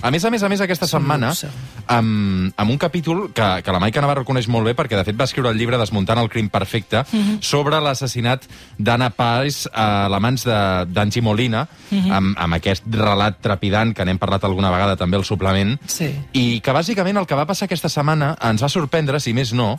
[0.00, 1.32] A més a més, a més aquesta setmana,
[1.90, 5.16] amb, amb un capítol que, que la Maica Navarro coneix molt bé, perquè de fet
[5.18, 7.02] va escriure el llibre Desmuntant el crim perfecte,
[7.42, 8.46] sobre l'assassinat
[8.78, 11.64] d'Anna Paz a la mans d'Angie Molina,
[12.14, 16.12] amb, amb aquest relat trepidant que n'hem parlat alguna vegada també al suplement, Sí.
[16.32, 19.72] i que bàsicament el que va passar aquesta setmana ens va sorprendre, si més no,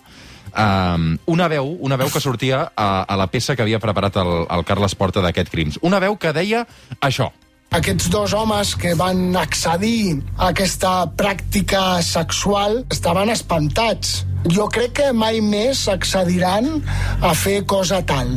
[0.51, 4.33] um, una veu una veu que sortia a, a la peça que havia preparat el,
[4.51, 5.79] el Carles Porta d'aquest crims.
[5.81, 6.65] Una veu que deia
[6.99, 7.31] això.
[7.69, 14.23] Aquests dos homes que van accedir a aquesta pràctica sexual estaven espantats.
[14.49, 16.79] Jo crec que mai més accediran
[17.21, 18.31] a fer cosa tal.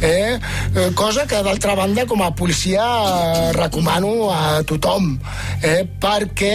[0.00, 0.38] Eh?
[0.40, 5.12] Eh, Cosa que, d'altra banda, com a policia eh, recomano a tothom.
[5.60, 5.84] Eh?
[6.00, 6.54] Perquè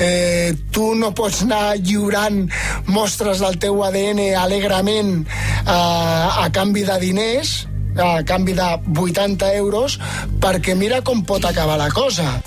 [0.00, 2.46] eh, tu no pots anar lliurant
[2.88, 7.58] mostres del teu ADN alegrement eh, a canvi de diners,
[7.98, 9.98] a canvi de 80 euros,
[10.40, 12.42] perquè mira com pot acabar la cosa.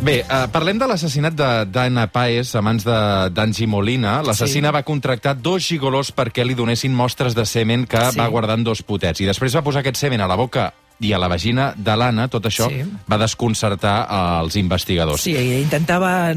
[0.00, 4.22] Bé, uh, parlem de l'assassinat de- d'Anna Paes a mans de- d'Angie Molina.
[4.22, 4.74] L'assassina sí.
[4.74, 8.12] va contractar dos gigolors perquè li donessin mostres de semen que Sí.
[8.12, 8.18] sí.
[8.18, 9.20] va guardant dos potets.
[9.20, 12.28] I després va posar aquest semen a la boca i a la vagina de l'Anna.
[12.28, 12.82] Tot això Sí.
[13.10, 14.06] va desconcertar
[14.42, 15.22] els investigadors.
[15.22, 16.34] Sí, intentava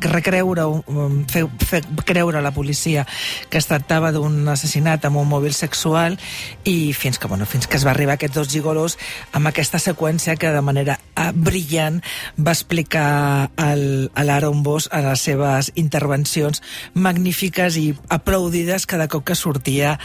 [0.00, 3.06] recreure, um, fer, fer creure a la policia
[3.48, 6.18] que es tractava d'un assassinat amb un mòbil sexual
[6.64, 8.98] i fins que, bueno, fins que es va arribar a aquests dos gigolos
[9.32, 12.00] amb aquesta seqüència que de manera eh, brillant
[12.38, 16.62] va explicar el, a l'Aaron Bosch a les seves intervencions
[16.94, 19.96] magnífiques i aplaudides cada cop que sortia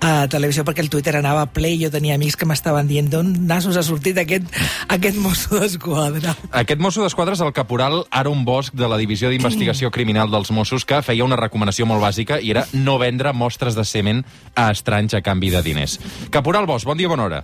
[0.00, 3.32] a televisió perquè el Twitter anava ple i jo tenia amics que m'estaven dient d'on
[3.46, 4.48] nassos ha sortit aquest,
[4.88, 6.34] aquest mosso d'esquadra.
[6.62, 10.86] Aquest mosso d'esquadra és el caporal Aaron Bosch de la Divisió d'Investigació Criminal dels Mossos
[10.88, 15.14] que feia una recomanació molt bàsica i era no vendre mostres de semen a estranys
[15.14, 15.98] a canvi de diners.
[16.30, 17.42] Caporal Bosch, bon dia, bona hora.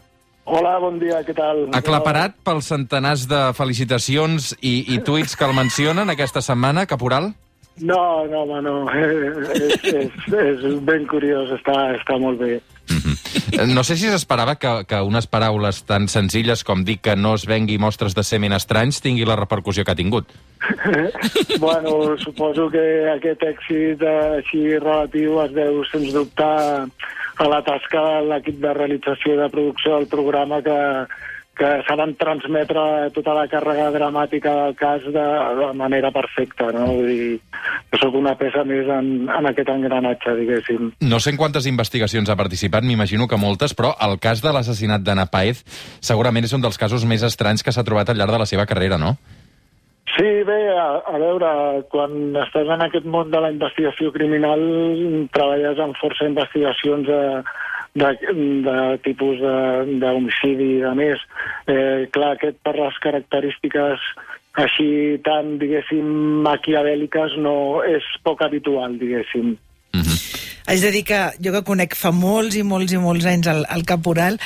[0.48, 1.66] Hola, bon dia, què tal?
[1.76, 7.34] Aclaparat pels centenars de felicitacions i, i tuits que el mencionen aquesta setmana, Caporal?
[7.84, 8.76] No, no, home, no.
[9.58, 12.56] És, és, és ben curiós, està, està molt bé.
[13.74, 17.46] No sé si s'esperava que, que unes paraules tan senzilles com dir que no es
[17.48, 20.30] vengui mostres de semen estranys tingui la repercussió que ha tingut.
[21.64, 22.84] bueno, suposo que
[23.14, 26.50] aquest èxit eh, així relatiu es deu, sens dubte,
[27.38, 30.78] a la tasca de l'equip de realització i de producció del programa que,
[31.58, 35.26] que saben transmetre tota la càrrega dramàtica del cas de,
[35.60, 36.88] de manera perfecta, no?
[36.90, 37.38] Vull dir,
[38.00, 40.92] sóc una peça més en, en aquest engranatge, diguéssim.
[41.00, 45.02] No sé en quantes investigacions ha participat, m'imagino que moltes, però el cas de l'assassinat
[45.04, 45.64] d'Anna Paez
[46.00, 48.66] segurament és un dels casos més estranys que s'ha trobat al llarg de la seva
[48.66, 49.16] carrera, no?
[50.16, 51.48] Sí, bé, a, a veure,
[51.92, 54.62] quan estàs en aquest món de la investigació criminal
[55.36, 57.20] treballes en força investigacions de,
[58.02, 58.08] de,
[58.64, 61.22] de tipus de- d'homicidi i de més.
[61.68, 64.00] Eh, clar, aquest per les característiques
[64.64, 64.90] així
[65.26, 66.06] tan, diguéssim,
[66.46, 69.56] maquiavèliques no és poc habitual, diguéssim.
[70.68, 73.62] Haig de dir que jo que conec fa molts i molts i molts anys el,
[73.72, 74.36] el caporal,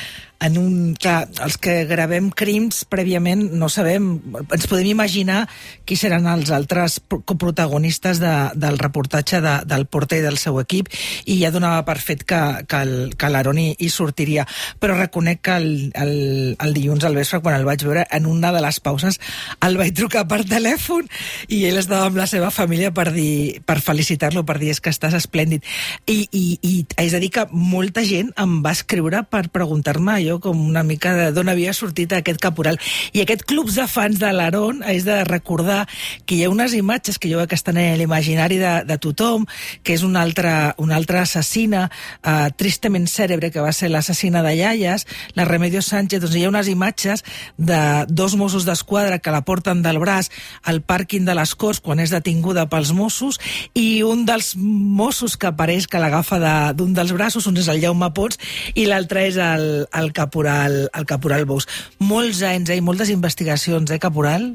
[0.43, 4.09] en un, clar, els que gravem crims prèviament no sabem,
[4.43, 5.45] ens podem imaginar
[5.87, 10.59] qui seran els altres pro- coprotagonistes de, del reportatge de, del Porter i del seu
[10.59, 10.89] equip
[11.31, 14.43] i ja donava per fet que, que, el, que l'Aaron hi, hi sortiria.
[14.83, 16.13] Però reconec que el, el,
[16.59, 19.19] el dilluns al vespre, quan el vaig veure, en una de les pauses
[19.63, 21.07] el vaig trucar per telèfon
[21.47, 24.91] i ell estava amb la seva família per, dir, per felicitar-lo, per dir és que
[24.91, 25.63] estàs esplèndid.
[26.03, 30.39] I, i, i haig de dir que molta gent em va escriure per preguntar-me jo
[30.41, 32.79] com una mica de d'on havia sortit aquest caporal.
[33.13, 35.83] I aquest clubs de fans de l'Aaron, haig de recordar
[36.25, 39.45] que hi ha unes imatges que jo crec que estan en l'imaginari de, de tothom,
[39.83, 41.85] que és una altra, una altra assassina,
[42.25, 45.05] uh, tristament cèrebre, que va ser l'assassina de Iaies,
[45.37, 47.23] la Remedios Sánchez, doncs hi ha unes imatges
[47.57, 47.79] de
[48.09, 50.31] dos Mossos d'Esquadra que la porten del braç
[50.63, 53.37] al pàrquing de les Corts quan és detinguda pels Mossos
[53.77, 57.81] i un dels Mossos que apareix que l'agafa de- d'un dels braços, un és el
[57.83, 58.39] Jaume Pons
[58.73, 61.69] i l'altre és el, el caporal, el caporal Bous.
[61.99, 64.53] Molts anys, eh, i moltes investigacions, eh, caporal?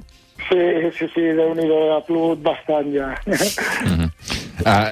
[0.49, 0.59] Sí,
[0.97, 3.11] sí, sí, déu-n'hi-do, ha plogut bastant ja.
[4.59, 4.91] Uh,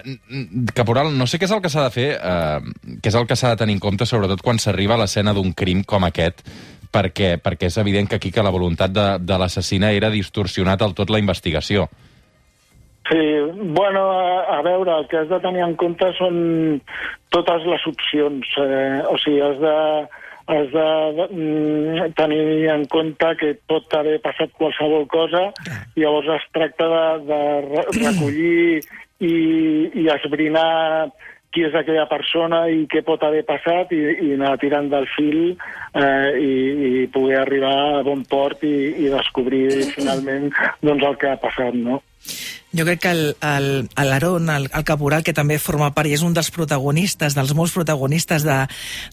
[0.79, 2.61] caporal, no sé què és el que s'ha de fer, uh,
[3.03, 5.55] què és el que s'ha de tenir en compte, sobretot quan s'arriba a l'escena d'un
[5.59, 6.45] crim com aquest,
[6.95, 10.95] perquè, perquè és evident que aquí que la voluntat de, de l'assassina era distorsionar del
[10.99, 11.89] tot la investigació.
[13.11, 13.23] Sí,
[13.75, 16.39] bueno, a, a veure, el que has de tenir en compte són
[17.35, 18.55] totes les opcions.
[18.59, 19.75] Eh, o sigui, has de,
[20.47, 20.89] has de
[21.31, 25.49] mm, tenir en compte que pot haver passat qualsevol cosa,
[25.97, 28.83] i llavors es tracta de, de re- recollir
[29.19, 29.35] i,
[30.03, 31.11] i esbrinar
[31.55, 35.39] qui és aquella persona i què pot haver passat i, i anar tirant del fil
[35.55, 36.53] eh, i,
[36.89, 38.75] i poder arribar a bon port i,
[39.07, 40.51] i descobrir finalment
[40.83, 42.03] doncs, el que ha passat, no?
[42.75, 46.21] Jo crec que el- el- l'Aaron, el, el caporal, que també forma part i és
[46.27, 48.57] un dels protagonistes, dels molts protagonistes de,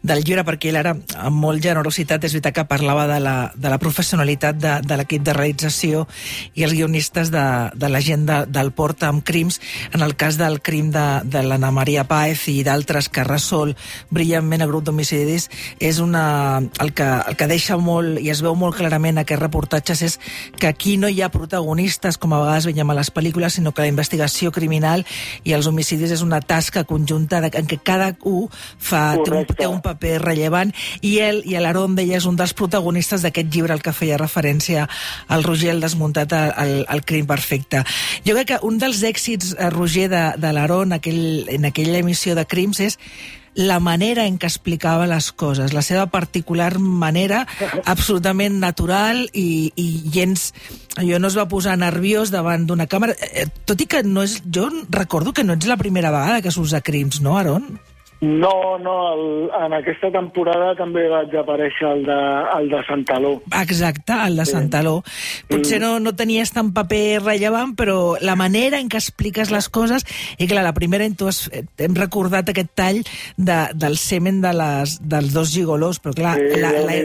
[0.02, 3.70] del llibre, perquè ell ara, amb molt generositat, és veritat que parlava de la, de
[3.72, 6.08] la professionalitat de, de l'equip de realització
[6.56, 7.44] i els guionistes de,
[7.78, 9.62] de la gent de, del Porta amb crims,
[9.94, 13.78] en el cas del crim de, de l'Anna Maria Páez i d'altres que resol
[14.10, 15.48] brillantment el grup d'homicidis,
[15.80, 20.02] és una, el, que, el que deixa molt, i es veu molt clarament aquests reportatges,
[20.10, 20.20] és
[20.60, 23.84] que aquí no hi ha protagonistes, com a vegades veiem a les pel·lícules, sinó que
[23.86, 25.06] la investigació criminal
[25.44, 29.46] i els homicidis és una tasca conjunta de, en què cada un fa, té, un,
[29.54, 33.76] té un paper rellevant i ell i l'Aaron deia és un dels protagonistes d'aquest llibre
[33.76, 34.88] al que feia referència
[35.28, 37.84] al Roger el desmuntat al, al crim perfecte.
[38.26, 42.36] Jo crec que un dels èxits, eh, Roger, de, de l'Aaron aquell, en aquella emissió
[42.36, 43.00] de crims és
[43.56, 47.44] la manera en què explicava les coses, la seva particular manera
[47.86, 50.52] absolutament natural i, i gens...
[50.94, 54.40] Jo no es va posar nerviós davant d'una càmera, eh, tot i que no és...
[54.46, 57.66] Jo recordo que no ets la primera vegada que surts a crims, no, Aaron?
[58.24, 59.24] No, no, el,
[59.66, 62.20] en aquesta temporada també vaig aparèixer el de,
[62.56, 63.34] el de Santaló.
[63.60, 64.94] Exacte, el de Santaló.
[65.50, 70.08] Potser no, no tenies tant paper rellevant, però la manera en què expliques les coses...
[70.40, 73.02] I clar, la primera, tu has, hem recordat aquest tall
[73.36, 76.96] de, del semen de les, dels dos gigolós, però clar, Sí, la, la,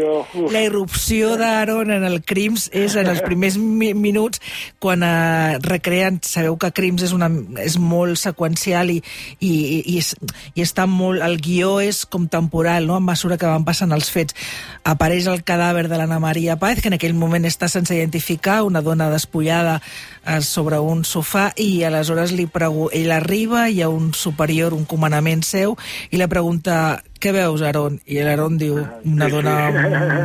[0.55, 4.41] la irrupció d'Aaron en el Crims és en els primers mi minuts
[4.83, 7.29] quan eh, recreen, sabeu que Crims és, una,
[7.63, 8.99] és molt seqüencial i,
[9.39, 10.15] i, i, i, és,
[10.55, 12.97] i està molt, el guió és com temporal, no?
[12.97, 14.37] a mesura que van passant els fets.
[14.85, 18.83] Apareix el cadàver de l'Anna Maria Paz, que en aquell moment està sense identificar, una
[18.85, 22.89] dona despullada eh, sobre un sofà, i aleshores li pregu...
[22.93, 25.77] ell arriba, hi ha un superior, un comandament seu,
[26.11, 27.99] i li pregunta què veus, Aaron?
[28.07, 29.55] I l'Aaron diu, una dona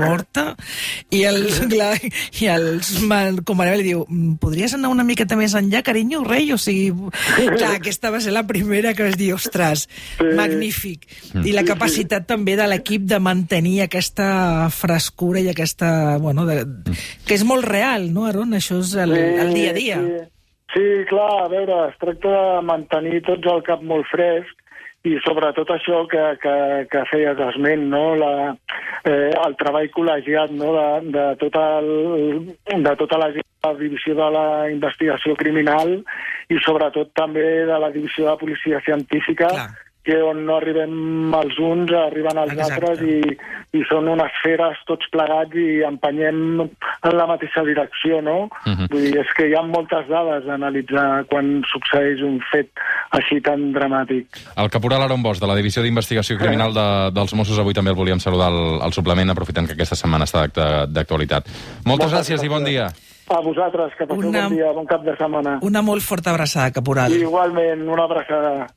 [0.04, 0.46] morta?
[1.14, 1.42] I el,
[1.74, 2.68] clar, i el
[3.46, 6.52] comandament li diu, "Mm, podries anar una miqueta més enllà, carinyo, rei?
[6.54, 6.92] O sigui,
[7.58, 9.88] clar, aquesta va ser la primera que vas dir, ostres,
[10.22, 11.08] magnífic.
[11.44, 16.64] I la capacitat també de l'equip de mantenir aquesta frescura i aquesta, bueno, de,
[17.26, 18.54] que és molt real, no, Aaron?
[18.54, 20.02] Això és el, el dia a dia.
[20.02, 20.26] Sí,
[20.74, 24.60] sí, clar, a veure, es tracta de mantenir tots el cap molt fresc
[25.04, 26.56] i sobretot això que, que,
[26.92, 28.04] que feies esment, no?
[28.16, 28.34] la,
[29.04, 30.72] eh, el treball col·legiat no?
[30.78, 31.90] de, de, tot el,
[32.88, 35.98] de tota la, la divisió de la investigació criminal
[36.52, 39.72] i sobretot també de la divisió de policia científica, Clar.
[40.04, 42.74] Que on no arribem els uns, arriben els Exacte.
[42.76, 48.50] altres i, i són unes feres tots plegats i empenyem en la mateixa direcció, no?
[48.66, 48.90] Mhm.
[48.92, 52.68] Vull dir, és que hi ha moltes dades a analitzar quan succeeix un fet
[53.16, 54.28] així tan dramàtic.
[54.58, 56.86] El caporal Aaron Bosch, de la Divisió d'Investigació Criminal de,
[57.16, 60.46] dels Mossos, avui també el volíem saludar al, al suplement, aprofitant que aquesta setmana està
[60.88, 61.48] d'actualitat.
[61.86, 62.90] Moltes Moltes gràcies i bon dia.
[63.32, 65.58] A vosaltres, que passeu Una- bon dia, bon cap de setmana.
[65.64, 67.12] Una molt forta abraçada, caporal.
[67.14, 68.68] I igualment, una abraçada.